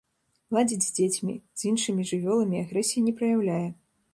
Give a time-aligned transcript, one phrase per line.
[0.55, 3.65] Ладзіць з дзецьмі, з іншымі жывёламі агрэсіі не праяўляе.